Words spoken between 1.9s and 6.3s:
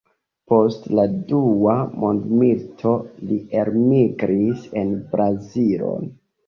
mondmilito li elmigris en Brazilon.